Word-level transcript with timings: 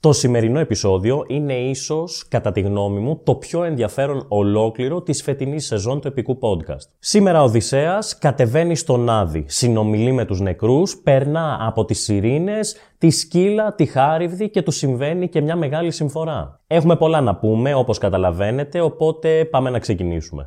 Το 0.00 0.12
σημερινό 0.12 0.58
επεισόδιο 0.58 1.24
είναι 1.26 1.54
ίσως, 1.54 2.26
κατά 2.28 2.52
τη 2.52 2.60
γνώμη 2.60 3.00
μου, 3.00 3.20
το 3.24 3.34
πιο 3.34 3.64
ενδιαφέρον 3.64 4.24
ολόκληρο 4.28 5.02
της 5.02 5.22
φετινής 5.22 5.66
σεζόν 5.66 6.00
του 6.00 6.08
επικού 6.08 6.38
podcast. 6.40 6.88
Σήμερα 6.98 7.40
ο 7.40 7.44
Οδυσσέας 7.44 8.18
κατεβαίνει 8.18 8.76
στον 8.76 9.08
Άδη, 9.08 9.44
συνομιλεί 9.48 10.12
με 10.12 10.24
τους 10.24 10.40
νεκρούς, 10.40 10.96
περνά 10.96 11.58
από 11.60 11.84
τις 11.84 12.02
σιρήνες, 12.02 12.76
τη 12.98 13.10
σκύλα, 13.10 13.74
τη 13.74 13.86
χάριβδη 13.86 14.50
και 14.50 14.62
του 14.62 14.70
συμβαίνει 14.70 15.28
και 15.28 15.40
μια 15.40 15.56
μεγάλη 15.56 15.90
συμφορά. 15.90 16.60
Έχουμε 16.66 16.96
πολλά 16.96 17.20
να 17.20 17.36
πούμε, 17.36 17.74
όπως 17.74 17.98
καταλαβαίνετε, 17.98 18.80
οπότε 18.80 19.44
πάμε 19.44 19.70
να 19.70 19.78
ξεκινήσουμε. 19.78 20.46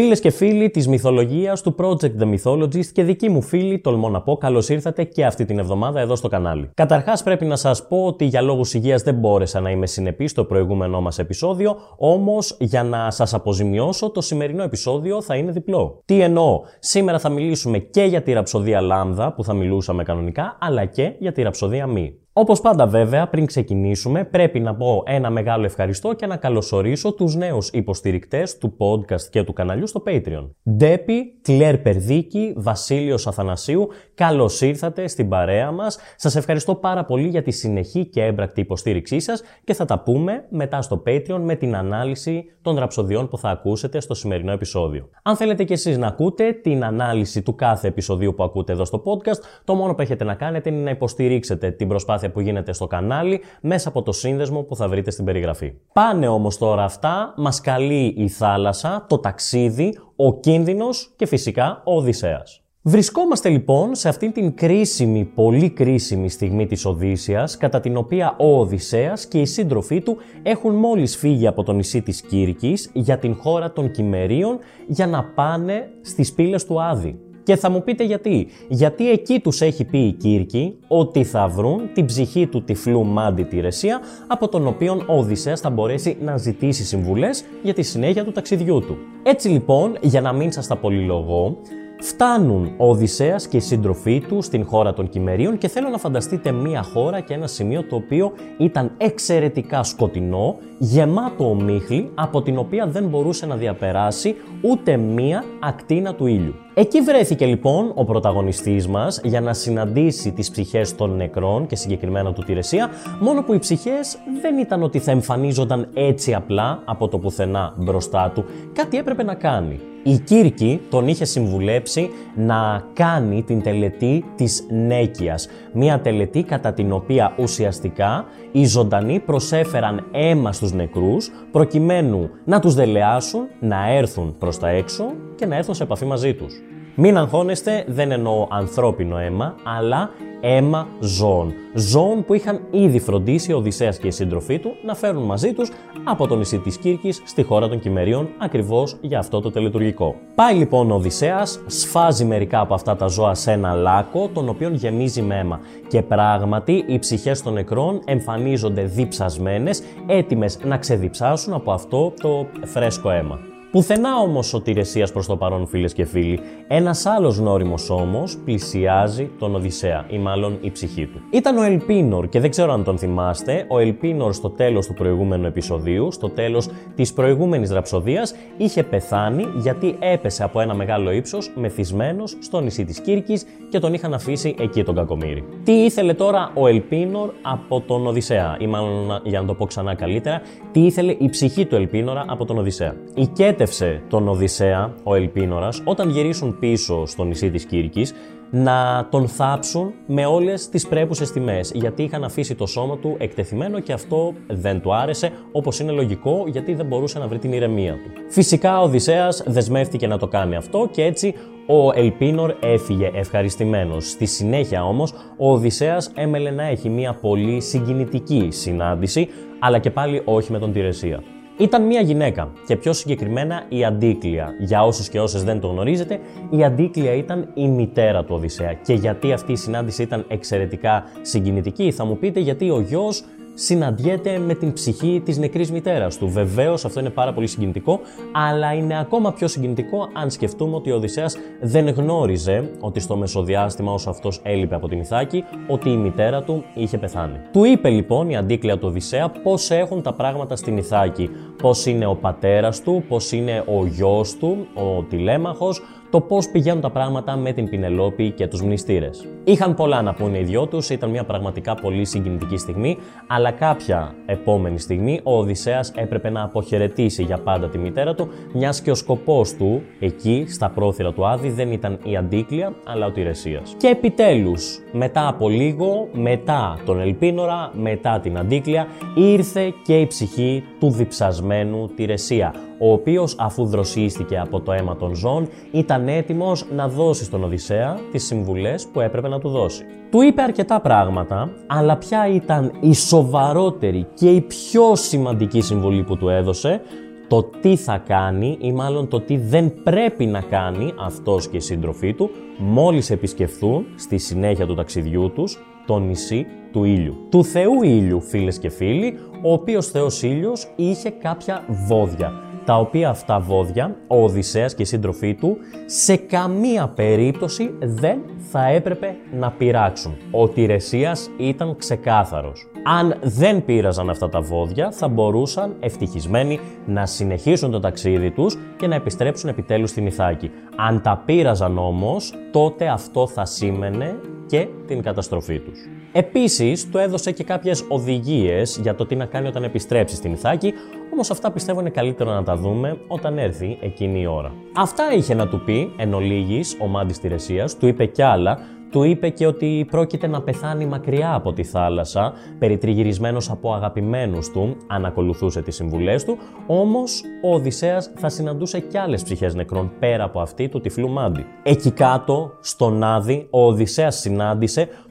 Φίλες 0.00 0.20
και 0.20 0.30
φίλοι 0.30 0.70
της 0.70 0.88
μυθολογίας 0.88 1.62
του 1.62 1.74
Project 1.78 2.22
The 2.22 2.34
Mythologist 2.34 2.86
και 2.86 3.02
δικοί 3.02 3.28
μου 3.28 3.42
φίλοι, 3.42 3.80
τολμώ 3.80 4.08
να 4.08 4.22
πω, 4.22 4.36
καλώς 4.36 4.68
ήρθατε 4.68 5.04
και 5.04 5.24
αυτή 5.24 5.44
την 5.44 5.58
εβδομάδα 5.58 6.00
εδώ 6.00 6.16
στο 6.16 6.28
κανάλι. 6.28 6.70
Καταρχάς, 6.74 7.22
πρέπει 7.22 7.44
να 7.44 7.56
σας 7.56 7.86
πω 7.88 8.04
ότι 8.04 8.24
για 8.24 8.42
λόγους 8.42 8.74
υγείας 8.74 9.02
δεν 9.02 9.14
μπόρεσα 9.14 9.60
να 9.60 9.70
είμαι 9.70 9.86
συνεπής 9.86 10.30
στο 10.30 10.44
προηγούμενό 10.44 11.00
μας 11.00 11.18
επεισόδιο, 11.18 11.76
όμως 11.96 12.56
για 12.60 12.82
να 12.82 13.10
σας 13.10 13.34
αποζημιώσω, 13.34 14.10
το 14.10 14.20
σημερινό 14.20 14.62
επεισόδιο 14.62 15.22
θα 15.22 15.36
είναι 15.36 15.52
διπλό. 15.52 16.02
Τι 16.04 16.20
εννοώ, 16.20 16.60
σήμερα 16.78 17.18
θα 17.18 17.28
μιλήσουμε 17.28 17.78
και 17.78 18.02
για 18.02 18.22
τη 18.22 18.32
ραψοδία 18.32 18.80
Λάμδα 18.80 19.32
που 19.32 19.44
θα 19.44 19.54
μιλούσαμε 19.54 20.02
κανονικά, 20.02 20.56
αλλά 20.60 20.84
και 20.84 21.12
για 21.18 21.32
τη 21.32 21.42
ραψοδία 21.42 21.86
Μη. 21.86 22.18
Όπως 22.32 22.60
πάντα, 22.60 22.86
βέβαια, 22.86 23.28
πριν 23.28 23.46
ξεκινήσουμε, 23.46 24.24
πρέπει 24.24 24.60
να 24.60 24.74
πω 24.74 25.02
ένα 25.06 25.30
μεγάλο 25.30 25.64
ευχαριστώ 25.64 26.12
και 26.12 26.26
να 26.26 26.36
καλωσορίσω 26.36 27.12
τους 27.12 27.34
νέους 27.34 27.68
υποστηρικτές 27.68 28.58
του 28.58 28.76
podcast 28.78 29.22
και 29.30 29.42
του 29.42 29.52
καναλιού 29.52 29.86
στο 29.86 30.02
Patreon. 30.06 30.50
Ντέπι, 30.70 31.38
Κλέρ 31.42 31.78
Περδίκη, 31.78 32.52
Βασίλειος 32.56 33.26
Αθανασίου, 33.26 33.88
καλώς 34.14 34.60
ήρθατε 34.60 35.08
στην 35.08 35.28
παρέα 35.28 35.70
μας. 35.70 35.98
Σας 36.16 36.36
ευχαριστώ 36.36 36.74
πάρα 36.74 37.04
πολύ 37.04 37.28
για 37.28 37.42
τη 37.42 37.50
συνεχή 37.50 38.06
και 38.06 38.24
έμπρακτη 38.24 38.60
υποστήριξή 38.60 39.20
σας 39.20 39.42
και 39.64 39.74
θα 39.74 39.84
τα 39.84 40.02
πούμε 40.02 40.46
μετά 40.50 40.82
στο 40.82 41.02
Patreon 41.06 41.40
με 41.40 41.54
την 41.54 41.76
ανάλυση 41.76 42.44
των 42.62 42.76
ραψοδιών 42.76 43.28
που 43.28 43.38
θα 43.38 43.48
ακούσετε 43.48 44.00
στο 44.00 44.14
σημερινό 44.14 44.52
επεισόδιο. 44.52 45.08
Αν 45.22 45.36
θέλετε 45.36 45.64
κι 45.64 45.72
εσείς 45.72 45.98
να 45.98 46.06
ακούτε 46.06 46.52
την 46.52 46.84
ανάλυση 46.84 47.42
του 47.42 47.54
κάθε 47.54 47.88
επεισοδίου 47.88 48.34
που 48.34 48.42
ακούτε 48.42 48.72
εδώ 48.72 48.84
στο 48.84 49.02
podcast, 49.04 49.40
το 49.64 49.74
μόνο 49.74 49.94
που 49.94 50.02
έχετε 50.02 50.24
να 50.24 50.34
κάνετε 50.34 50.70
είναι 50.70 50.82
να 50.82 50.90
υποστηρίξετε 50.90 51.70
την 51.70 51.88
προσπάθεια 51.88 52.27
που 52.28 52.40
γίνεται 52.40 52.72
στο 52.72 52.86
κανάλι 52.86 53.40
μέσα 53.60 53.88
από 53.88 54.02
το 54.02 54.12
σύνδεσμο 54.12 54.62
που 54.62 54.76
θα 54.76 54.88
βρείτε 54.88 55.10
στην 55.10 55.24
περιγραφή. 55.24 55.72
Πάνε 55.92 56.28
όμως 56.28 56.58
τώρα 56.58 56.84
αυτά, 56.84 57.34
μας 57.36 57.60
καλεί 57.60 58.14
η 58.16 58.28
θάλασσα, 58.28 59.06
το 59.08 59.18
ταξίδι, 59.18 59.98
ο 60.16 60.40
κίνδυνος 60.40 61.12
και 61.16 61.26
φυσικά 61.26 61.82
ο 61.84 61.96
Οδυσσέας. 61.96 62.62
Βρισκόμαστε 62.82 63.48
λοιπόν 63.48 63.94
σε 63.94 64.08
αυτήν 64.08 64.32
την 64.32 64.54
κρίσιμη, 64.54 65.24
πολύ 65.24 65.70
κρίσιμη 65.70 66.28
στιγμή 66.28 66.66
της 66.66 66.84
Οδύσσιας, 66.84 67.56
κατά 67.56 67.80
την 67.80 67.96
οποία 67.96 68.36
ο 68.38 68.58
Οδυσσέας 68.58 69.26
και 69.26 69.40
οι 69.40 69.46
σύντροφοί 69.46 70.00
του 70.00 70.16
έχουν 70.42 70.74
μόλις 70.74 71.16
φύγει 71.16 71.46
από 71.46 71.62
το 71.62 71.72
νησί 71.72 72.02
της 72.02 72.22
Κύρκης 72.22 72.90
για 72.92 73.18
την 73.18 73.34
χώρα 73.34 73.72
των 73.72 73.90
Κυμερίων 73.90 74.58
για 74.86 75.06
να 75.06 75.24
πάνε 75.24 75.90
στις 76.00 76.32
πύλες 76.32 76.64
του 76.64 76.82
Άδη. 76.82 77.18
Και 77.48 77.56
θα 77.56 77.70
μου 77.70 77.82
πείτε 77.82 78.04
γιατί. 78.04 78.48
Γιατί 78.68 79.10
εκεί 79.10 79.40
τους 79.40 79.60
έχει 79.60 79.84
πει 79.84 79.98
η 79.98 80.12
Κύρκη 80.12 80.74
ότι 80.88 81.24
θα 81.24 81.48
βρουν 81.48 81.80
την 81.94 82.04
ψυχή 82.04 82.46
του 82.46 82.64
τυφλού 82.64 83.04
Μάντι 83.04 83.42
τη 83.42 83.60
Ρεσία, 83.60 84.00
από 84.26 84.48
τον 84.48 84.66
οποίο 84.66 85.04
ο 85.06 85.18
Οδυσσέας 85.18 85.60
θα 85.60 85.70
μπορέσει 85.70 86.16
να 86.20 86.36
ζητήσει 86.36 86.84
συμβουλές 86.84 87.44
για 87.62 87.74
τη 87.74 87.82
συνέχεια 87.82 88.24
του 88.24 88.32
ταξιδιού 88.32 88.78
του. 88.78 88.96
Έτσι 89.22 89.48
λοιπόν, 89.48 89.96
για 90.00 90.20
να 90.20 90.32
μην 90.32 90.52
σας 90.52 90.66
τα 90.66 90.76
πολυλογώ, 90.76 91.58
Φτάνουν 92.00 92.74
ο 92.76 92.88
Οδυσσέας 92.88 93.48
και 93.48 93.56
οι 93.56 93.60
σύντροφοί 93.60 94.20
του 94.28 94.42
στην 94.42 94.64
χώρα 94.64 94.92
των 94.92 95.08
Κυμερίων 95.08 95.58
και 95.58 95.68
θέλω 95.68 95.88
να 95.88 95.98
φανταστείτε 95.98 96.52
μία 96.52 96.82
χώρα 96.82 97.20
και 97.20 97.34
ένα 97.34 97.46
σημείο 97.46 97.82
το 97.82 97.96
οποίο 97.96 98.32
ήταν 98.58 98.94
εξαιρετικά 98.96 99.82
σκοτεινό, 99.82 100.56
γεμάτο 100.78 101.50
ομίχλη, 101.50 102.10
από 102.14 102.42
την 102.42 102.58
οποία 102.58 102.86
δεν 102.86 103.04
μπορούσε 103.04 103.46
να 103.46 103.56
διαπεράσει 103.56 104.34
ούτε 104.62 104.96
μία 104.96 105.44
ακτίνα 105.60 106.14
του 106.14 106.26
ήλιου. 106.26 106.54
Εκεί 106.80 107.00
βρέθηκε 107.00 107.46
λοιπόν 107.46 107.92
ο 107.94 108.04
πρωταγωνιστής 108.04 108.86
μας 108.86 109.20
για 109.24 109.40
να 109.40 109.52
συναντήσει 109.52 110.32
τις 110.32 110.50
ψυχές 110.50 110.94
των 110.94 111.16
νεκρών 111.16 111.66
και 111.66 111.76
συγκεκριμένα 111.76 112.32
του 112.32 112.42
Τηρεσία, 112.42 112.90
μόνο 113.20 113.42
που 113.42 113.54
οι 113.54 113.58
ψυχές 113.58 114.18
δεν 114.40 114.58
ήταν 114.58 114.82
ότι 114.82 114.98
θα 114.98 115.10
εμφανίζονταν 115.10 115.88
έτσι 115.94 116.34
απλά 116.34 116.82
από 116.84 117.08
το 117.08 117.18
πουθενά 117.18 117.74
μπροστά 117.76 118.32
του, 118.34 118.44
κάτι 118.72 118.96
έπρεπε 118.96 119.22
να 119.22 119.34
κάνει. 119.34 119.80
Η 120.02 120.18
Κύρκη 120.18 120.80
τον 120.90 121.08
είχε 121.08 121.24
συμβουλέψει 121.24 122.10
να 122.34 122.84
κάνει 122.92 123.42
την 123.42 123.62
τελετή 123.62 124.24
της 124.36 124.66
Νέκιας, 124.70 125.48
μια 125.72 126.00
τελετή 126.00 126.42
κατά 126.42 126.72
την 126.72 126.92
οποία 126.92 127.34
ουσιαστικά 127.38 128.24
οι 128.52 128.66
ζωντανοί 128.66 129.20
προσέφεραν 129.20 130.06
αίμα 130.12 130.52
στους 130.52 130.72
νεκρούς 130.72 131.30
προκειμένου 131.52 132.30
να 132.44 132.60
τους 132.60 132.74
δελεάσουν, 132.74 133.40
να 133.60 133.88
έρθουν 133.92 134.36
προς 134.38 134.58
τα 134.58 134.68
έξω 134.68 135.04
και 135.34 135.46
να 135.46 135.56
έρθουν 135.56 135.74
σε 135.74 135.82
επαφή 135.82 136.04
μαζί 136.04 136.34
τους. 136.34 136.62
Μην 137.00 137.16
αγχώνεστε, 137.16 137.84
δεν 137.86 138.10
εννοώ 138.10 138.46
ανθρώπινο 138.50 139.18
αίμα, 139.18 139.54
αλλά 139.78 140.10
αίμα 140.40 140.88
ζώων. 141.00 141.52
Ζώων 141.74 142.24
που 142.24 142.34
είχαν 142.34 142.60
ήδη 142.70 142.98
φροντίσει 142.98 143.52
ο 143.52 143.56
Οδυσσέας 143.56 143.98
και 143.98 144.06
οι 144.06 144.10
σύντροφοί 144.10 144.58
του 144.58 144.74
να 144.84 144.94
φέρουν 144.94 145.22
μαζί 145.22 145.52
τους 145.52 145.70
από 146.04 146.26
το 146.26 146.36
νησί 146.36 146.58
της 146.58 146.76
Κύρκης 146.76 147.22
στη 147.24 147.42
χώρα 147.42 147.68
των 147.68 147.80
Κυμερίων 147.80 148.28
ακριβώς 148.38 148.96
για 149.00 149.18
αυτό 149.18 149.40
το 149.40 149.50
τελετουργικό. 149.50 150.14
Πάει 150.34 150.54
λοιπόν 150.54 150.90
ο 150.90 150.94
Οδυσσέας, 150.94 151.60
σφάζει 151.66 152.24
μερικά 152.24 152.60
από 152.60 152.74
αυτά 152.74 152.96
τα 152.96 153.06
ζώα 153.06 153.34
σε 153.34 153.52
ένα 153.52 153.72
λάκκο, 153.72 154.30
τον 154.34 154.48
οποίο 154.48 154.68
γεμίζει 154.68 155.22
με 155.22 155.38
αίμα. 155.38 155.60
Και 155.88 156.02
πράγματι 156.02 156.84
οι 156.86 156.98
ψυχές 156.98 157.42
των 157.42 157.52
νεκρών 157.52 158.00
εμφανίζονται 158.04 158.82
διψασμένες, 158.82 159.82
έτοιμες 160.06 160.58
να 160.64 160.76
ξεδιψάσουν 160.76 161.52
από 161.52 161.72
αυτό 161.72 162.12
το 162.20 162.46
φρέσκο 162.64 163.10
αίμα. 163.10 163.38
Πουθενά 163.70 164.16
όμως 164.16 164.46
σωτηρεσία 164.46 165.08
προς 165.12 165.26
το 165.26 165.36
παρόν, 165.36 165.66
φίλες 165.66 165.92
και 165.92 166.04
φίλοι. 166.04 166.40
Ένας 166.68 167.06
άλλος 167.06 167.38
γνώριμο 167.38 167.74
όμω 167.88 168.24
πλησιάζει 168.44 169.30
τον 169.38 169.54
Οδυσσέα, 169.54 170.06
ή 170.10 170.18
μάλλον 170.18 170.58
η 170.60 170.70
ψυχή 170.70 171.06
του. 171.06 171.20
Ήταν 171.30 171.56
ο 171.56 171.62
Ελπίνορ 171.62 172.28
και 172.28 172.40
δεν 172.40 172.50
ξέρω 172.50 172.72
αν 172.72 172.84
τον 172.84 172.98
θυμάστε. 172.98 173.64
Ο 173.68 173.78
Ελπίνορ 173.78 174.32
στο 174.32 174.50
τέλος 174.50 174.86
του 174.86 174.94
προηγούμενου 174.94 175.46
επεισοδίου, 175.46 176.12
στο 176.12 176.28
τέλος 176.28 176.68
της 176.94 177.12
προηγούμενης 177.12 177.70
ραψοδίας, 177.70 178.34
είχε 178.56 178.82
πεθάνει 178.82 179.44
γιατί 179.56 179.96
έπεσε 179.98 180.44
από 180.44 180.60
ένα 180.60 180.74
μεγάλο 180.74 181.10
ύψος 181.10 181.52
μεθυσμένος 181.54 182.36
στο 182.40 182.60
νησί 182.60 182.84
της 182.84 183.00
Κύρκης 183.00 183.46
και 183.70 183.78
τον 183.78 183.94
είχαν 183.94 184.14
αφήσει 184.14 184.54
εκεί 184.58 184.84
τον 184.84 184.94
Κακομήρη. 184.94 185.44
Τι 185.64 185.72
ήθελε 185.72 186.14
τώρα 186.14 186.50
ο 186.54 186.66
Ελπίνορ 186.66 187.30
από 187.42 187.80
τον 187.80 188.06
Οδυσσέα, 188.06 188.56
ή 188.60 188.66
μάλλον 188.66 189.20
για 189.22 189.40
να 189.40 189.46
το 189.46 189.54
πω 189.54 189.66
ξανά 189.66 189.94
καλύτερα, 189.94 190.40
τι 190.72 190.80
ήθελε 190.80 191.16
η 191.18 191.28
ψυχή 191.28 191.66
του 191.66 191.74
Ελπίνορα 191.74 192.24
από 192.28 192.44
τον 192.44 192.58
Οδυσσέα; 192.58 192.94
Η 193.14 193.28
απογοήτευσε 193.62 194.02
τον 194.08 194.28
Οδυσσέα, 194.28 194.94
ο 195.02 195.14
Ελπίνορας, 195.14 195.82
όταν 195.84 196.10
γυρίσουν 196.10 196.58
πίσω 196.58 197.06
στο 197.06 197.24
νησί 197.24 197.50
της 197.50 197.64
Κύρκης, 197.64 198.14
να 198.50 199.08
τον 199.10 199.28
θάψουν 199.28 199.92
με 200.06 200.26
όλες 200.26 200.68
τις 200.68 200.86
πρέπουσες 200.88 201.30
τιμές, 201.30 201.72
γιατί 201.74 202.02
είχαν 202.02 202.24
αφήσει 202.24 202.54
το 202.54 202.66
σώμα 202.66 202.98
του 202.98 203.16
εκτεθειμένο 203.18 203.80
και 203.80 203.92
αυτό 203.92 204.34
δεν 204.48 204.80
του 204.80 204.94
άρεσε, 204.94 205.30
όπως 205.52 205.80
είναι 205.80 205.92
λογικό, 205.92 206.44
γιατί 206.46 206.74
δεν 206.74 206.86
μπορούσε 206.86 207.18
να 207.18 207.26
βρει 207.26 207.38
την 207.38 207.52
ηρεμία 207.52 207.92
του. 207.92 208.10
Φυσικά 208.28 208.80
ο 208.80 208.82
Οδυσσέας 208.82 209.42
δεσμεύτηκε 209.46 210.06
να 210.06 210.18
το 210.18 210.26
κάνει 210.26 210.56
αυτό 210.56 210.88
και 210.90 211.02
έτσι 211.04 211.34
ο 211.66 211.92
Ελπίνορ 211.94 212.54
έφυγε 212.60 213.10
ευχαριστημένος. 213.14 214.10
Στη 214.10 214.26
συνέχεια 214.26 214.84
όμως, 214.84 215.12
ο 215.38 215.52
Οδυσσέας 215.52 216.10
έμελε 216.14 216.50
να 216.50 216.62
έχει 216.62 216.88
μια 216.88 217.14
πολύ 217.14 217.60
συγκινητική 217.60 218.48
συνάντηση, 218.50 219.28
αλλά 219.58 219.78
και 219.78 219.90
πάλι 219.90 220.22
όχι 220.24 220.52
με 220.52 220.58
τον 220.58 220.72
Τηρεσία. 220.72 221.22
Ήταν 221.58 221.82
μια 221.82 222.00
γυναίκα 222.00 222.52
και 222.66 222.76
πιο 222.76 222.92
συγκεκριμένα 222.92 223.64
η 223.68 223.84
Αντίκλεια. 223.84 224.54
Για 224.58 224.84
όσους 224.84 225.08
και 225.08 225.20
όσες 225.20 225.44
δεν 225.44 225.60
το 225.60 225.66
γνωρίζετε, 225.66 226.20
η 226.50 226.64
Αντίκλεια 226.64 227.14
ήταν 227.14 227.50
η 227.54 227.68
μητέρα 227.68 228.24
του 228.24 228.34
Οδυσσέα. 228.34 228.72
Και 228.72 228.94
γιατί 228.94 229.32
αυτή 229.32 229.52
η 229.52 229.56
συνάντηση 229.56 230.02
ήταν 230.02 230.24
εξαιρετικά 230.28 231.04
συγκινητική, 231.22 231.92
θα 231.92 232.04
μου 232.04 232.18
πείτε 232.18 232.40
γιατί 232.40 232.70
ο 232.70 232.80
γιος 232.80 233.24
συναντιέται 233.58 234.38
με 234.38 234.54
την 234.54 234.72
ψυχή 234.72 235.22
της 235.24 235.38
νεκρής 235.38 235.72
μητέρας 235.72 236.18
του. 236.18 236.28
Βεβαίως 236.28 236.84
αυτό 236.84 237.00
είναι 237.00 237.10
πάρα 237.10 237.32
πολύ 237.32 237.46
συγκινητικό, 237.46 238.00
αλλά 238.32 238.72
είναι 238.72 238.98
ακόμα 238.98 239.32
πιο 239.32 239.48
συγκινητικό 239.48 240.08
αν 240.12 240.30
σκεφτούμε 240.30 240.76
ότι 240.76 240.90
ο 240.90 240.96
Οδυσσέας 240.96 241.36
δεν 241.60 241.88
γνώριζε 241.88 242.70
ότι 242.80 243.00
στο 243.00 243.16
μεσοδιάστημα 243.16 243.92
όσο 243.92 244.10
αυτός 244.10 244.40
έλειπε 244.42 244.74
από 244.74 244.88
την 244.88 244.98
Ιθάκη, 244.98 245.44
ότι 245.68 245.90
η 245.90 245.96
μητέρα 245.96 246.42
του 246.42 246.64
είχε 246.74 246.98
πεθάνει. 246.98 247.36
Του 247.52 247.64
είπε 247.64 247.88
λοιπόν 247.88 248.30
η 248.30 248.36
αντίκλεια 248.36 248.78
του 248.78 248.86
Οδυσσέα 248.88 249.30
πώς 249.42 249.70
έχουν 249.70 250.02
τα 250.02 250.12
πράγματα 250.12 250.56
στην 250.56 250.76
Ιθάκη, 250.76 251.30
πώς 251.62 251.86
είναι 251.86 252.06
ο 252.06 252.14
πατέρας 252.14 252.82
του, 252.82 253.04
πώς 253.08 253.32
είναι 253.32 253.64
ο 253.66 253.86
γιος 253.86 254.36
του, 254.36 254.66
ο 254.74 255.02
τηλέμαχος, 255.02 255.82
το 256.10 256.20
πώς 256.20 256.48
πηγαίνουν 256.48 256.80
τα 256.80 256.90
πράγματα 256.90 257.36
με 257.36 257.52
την 257.52 257.68
Πινελόπη 257.68 258.30
και 258.30 258.46
τους 258.46 258.62
μνηστήρες. 258.62 259.26
Είχαν 259.44 259.74
πολλά 259.74 260.02
να 260.02 260.14
πούνε 260.14 260.38
οι 260.38 260.42
δυο 260.42 260.66
τους, 260.66 260.90
ήταν 260.90 261.10
μια 261.10 261.24
πραγματικά 261.24 261.74
πολύ 261.74 262.04
συγκινητική 262.04 262.56
στιγμή, 262.56 262.96
αλλά 263.26 263.50
κάποια 263.50 264.14
επόμενη 264.26 264.78
στιγμή 264.78 265.20
ο 265.22 265.38
Οδυσσέας 265.38 265.92
έπρεπε 265.96 266.30
να 266.30 266.42
αποχαιρετήσει 266.42 267.22
για 267.22 267.38
πάντα 267.38 267.68
τη 267.68 267.78
μητέρα 267.78 268.14
του, 268.14 268.28
μιας 268.52 268.80
και 268.80 268.90
ο 268.90 268.94
σκοπός 268.94 269.54
του 269.54 269.82
εκεί, 270.00 270.44
στα 270.48 270.68
πρόθυρα 270.68 271.12
του 271.12 271.26
Άδη, 271.26 271.50
δεν 271.50 271.72
ήταν 271.72 271.98
η 272.02 272.16
Αντίκλεια, 272.16 272.74
αλλά 272.84 273.06
ο 273.06 273.10
Τηρεσίας. 273.10 273.74
Και 273.76 273.88
επιτέλους, 273.88 274.78
μετά 274.92 275.28
από 275.28 275.48
λίγο, 275.48 276.08
μετά 276.12 276.78
τον 276.84 277.00
Ελπίνορα, 277.00 277.70
μετά 277.72 278.20
την 278.20 278.38
Αντίκλεια, 278.38 278.86
ήρθε 279.14 279.72
και 279.82 280.00
η 280.00 280.06
ψυχή 280.06 280.64
του 280.78 280.90
διψασμένου 280.90 281.47
Τηρεσία, 281.94 282.54
ο 282.78 282.92
οποίος 282.92 283.36
αφού 283.38 283.66
δροσίστηκε 283.66 284.38
από 284.38 284.60
το 284.60 284.72
αίμα 284.72 284.96
των 284.96 285.14
ζώων 285.14 285.48
ήταν 285.70 286.08
έτοιμος 286.08 286.66
να 286.74 286.88
δώσει 286.88 287.24
στον 287.24 287.44
Οδυσσέα 287.44 287.98
τις 288.12 288.24
συμβουλές 288.24 288.86
που 288.92 289.00
έπρεπε 289.00 289.28
να 289.28 289.38
του 289.38 289.48
δώσει. 289.48 289.84
Του 290.10 290.22
είπε 290.22 290.42
αρκετά 290.42 290.80
πράγματα, 290.80 291.50
αλλά 291.66 291.96
ποια 291.96 292.28
ήταν 292.28 292.72
η 292.80 292.94
σοβαρότερη 292.94 294.06
και 294.14 294.30
η 294.30 294.40
πιο 294.40 294.94
σημαντική 294.94 295.60
συμβουλή 295.60 296.02
που 296.02 296.16
του 296.16 296.28
έδωσε, 296.28 296.80
το 297.28 297.42
τι 297.42 297.76
θα 297.76 298.02
κάνει 298.06 298.56
ή 298.60 298.72
μάλλον 298.72 299.08
το 299.08 299.20
τι 299.20 299.36
δεν 299.36 299.82
πρέπει 299.82 300.26
να 300.26 300.40
κάνει 300.40 300.92
αυτός 300.98 301.48
και 301.48 301.56
η 301.56 301.60
σύντροφή 301.60 302.14
του 302.14 302.30
μόλις 302.58 303.10
επισκεφθούν 303.10 303.86
στη 303.96 304.18
συνέχεια 304.18 304.66
του 304.66 304.74
ταξιδιού 304.74 305.32
τους 305.34 305.58
το 305.88 305.98
νησί 305.98 306.46
του 306.72 306.84
ήλιου. 306.84 307.26
Του 307.30 307.44
θεού 307.44 307.82
ήλιου 307.82 308.20
φίλες 308.20 308.58
και 308.58 308.70
φίλοι, 308.70 309.18
ο 309.42 309.52
οποίος 309.52 309.86
θεός 309.86 310.22
ήλιος 310.22 310.72
είχε 310.76 311.10
κάποια 311.10 311.64
βόδια 311.86 312.32
τα 312.68 312.76
οποία 312.78 313.08
αυτά 313.08 313.40
βόδια 313.40 313.96
ο 314.06 314.24
Οδυσσέας 314.24 314.74
και 314.74 314.82
η 314.82 314.84
σύντροφή 314.84 315.34
του 315.34 315.56
σε 315.86 316.16
καμία 316.16 316.88
περίπτωση 316.88 317.74
δεν 317.78 318.18
θα 318.50 318.66
έπρεπε 318.66 319.16
να 319.32 319.50
πειράξουν. 319.50 320.16
Ο 320.30 320.48
Τηρεσίας 320.48 321.30
ήταν 321.38 321.76
ξεκάθαρος. 321.76 322.70
Αν 322.84 323.16
δεν 323.22 323.64
πείραζαν 323.64 324.10
αυτά 324.10 324.28
τα 324.28 324.40
βόδια 324.40 324.90
θα 324.90 325.08
μπορούσαν 325.08 325.76
ευτυχισμένοι 325.80 326.60
να 326.86 327.06
συνεχίσουν 327.06 327.70
το 327.70 327.80
ταξίδι 327.80 328.30
τους 328.30 328.58
και 328.76 328.86
να 328.86 328.94
επιστρέψουν 328.94 329.48
επιτέλους 329.48 329.90
στην 329.90 330.06
Ιθάκη. 330.06 330.50
Αν 330.76 331.02
τα 331.02 331.22
πείραζαν 331.24 331.78
όμως 331.78 332.34
τότε 332.50 332.88
αυτό 332.88 333.26
θα 333.26 333.44
σήμαινε 333.44 334.16
και 334.48 334.66
την 334.86 335.02
καταστροφή 335.02 335.58
τους. 335.58 335.78
Επίσης, 336.12 336.90
του 336.90 336.98
έδωσε 336.98 337.32
και 337.32 337.44
κάποιες 337.44 337.84
οδηγίες 337.88 338.78
για 338.82 338.94
το 338.94 339.06
τι 339.06 339.16
να 339.16 339.24
κάνει 339.24 339.46
όταν 339.46 339.62
επιστρέψει 339.64 340.16
στην 340.16 340.32
Ιθάκη, 340.32 340.72
όμως 341.12 341.30
αυτά 341.30 341.50
πιστεύω 341.50 341.80
είναι 341.80 341.90
καλύτερο 341.90 342.32
να 342.32 342.42
τα 342.42 342.56
δούμε 342.56 342.98
όταν 343.08 343.38
έρθει 343.38 343.78
εκείνη 343.80 344.20
η 344.20 344.26
ώρα. 344.26 344.52
Αυτά 344.76 345.12
είχε 345.12 345.34
να 345.34 345.48
του 345.48 345.60
πει 345.64 345.92
εν 345.96 346.14
ολίγης 346.14 346.76
ο 346.80 346.86
Μάντης 346.86 347.18
Τηρεσίας, 347.18 347.76
του 347.76 347.86
είπε 347.86 348.06
κι 348.06 348.22
άλλα, 348.22 348.58
του 348.90 349.02
είπε 349.02 349.28
και 349.28 349.46
ότι 349.46 349.86
πρόκειται 349.90 350.26
να 350.26 350.42
πεθάνει 350.42 350.86
μακριά 350.86 351.34
από 351.34 351.52
τη 351.52 351.64
θάλασσα, 351.64 352.32
περιτριγυρισμένος 352.58 353.50
από 353.50 353.74
αγαπημένους 353.74 354.50
του, 354.50 354.76
αν 354.86 355.04
ακολουθούσε 355.04 355.62
τις 355.62 355.74
συμβουλές 355.74 356.24
του, 356.24 356.38
όμως 356.66 357.22
ο 357.44 357.54
Οδυσσέας 357.54 358.10
θα 358.16 358.28
συναντούσε 358.28 358.80
κι 358.80 358.98
άλλες 358.98 359.22
ψυχές 359.22 359.54
νεκρών 359.54 359.92
πέρα 359.98 360.24
από 360.24 360.40
αυτή 360.40 360.68
του 360.68 360.80
τυφλού 360.80 361.08
Μάντη. 361.08 361.46
Εκεί 361.62 361.90
κάτω, 361.90 362.52
στον 362.60 363.02
Άδη, 363.02 363.46
ο 363.50 363.66
Οδυσσέας 363.66 364.16
συνάντησε 364.16 364.37